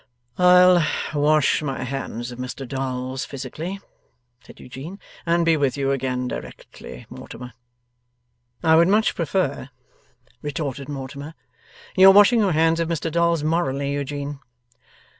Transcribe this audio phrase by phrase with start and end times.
[0.39, 3.79] 'I'll wash my hands of Mr Dolls physically'
[4.43, 7.53] said Eugene, 'and be with you again directly, Mortimer.'
[8.63, 9.69] 'I would much prefer,'
[10.41, 11.35] retorted Mortimer,
[11.95, 14.39] 'your washing your hands of Mr Dolls, morally, Eugene.